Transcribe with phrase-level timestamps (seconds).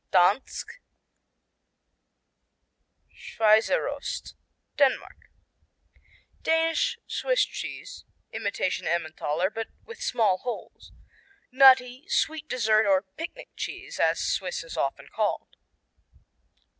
[0.11, 0.81] Dansk
[3.13, 4.33] Schweizerost
[4.75, 5.29] Denmark
[6.41, 10.91] Danish Swiss cheese, imitation Emmentaler, but with small holes.
[11.51, 15.55] Nutty, sweet dessert or "picnic cheese," as Swiss is often called.